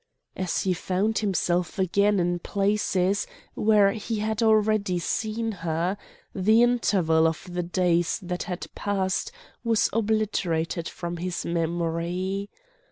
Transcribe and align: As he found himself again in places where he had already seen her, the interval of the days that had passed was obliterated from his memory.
As 0.35 0.63
he 0.63 0.73
found 0.73 1.19
himself 1.19 1.77
again 1.77 2.19
in 2.19 2.39
places 2.39 3.27
where 3.53 3.91
he 3.91 4.17
had 4.17 4.41
already 4.41 4.97
seen 4.97 5.51
her, 5.51 5.95
the 6.33 6.63
interval 6.63 7.27
of 7.27 7.45
the 7.47 7.61
days 7.61 8.17
that 8.23 8.41
had 8.49 8.65
passed 8.73 9.31
was 9.63 9.91
obliterated 9.93 10.89
from 10.89 11.17
his 11.17 11.45
memory. 11.45 12.49